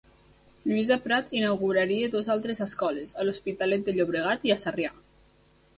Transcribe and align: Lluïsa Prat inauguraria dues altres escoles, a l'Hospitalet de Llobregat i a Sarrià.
Lluïsa 0.69 0.97
Prat 1.03 1.29
inauguraria 1.41 2.09
dues 2.17 2.31
altres 2.37 2.63
escoles, 2.67 3.15
a 3.21 3.27
l'Hospitalet 3.27 3.87
de 3.91 3.97
Llobregat 3.99 4.49
i 4.51 4.57
a 4.57 4.59
Sarrià. 4.67 4.95